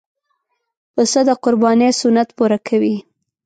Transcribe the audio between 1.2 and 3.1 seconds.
د قربانۍ سنت پوره کوي.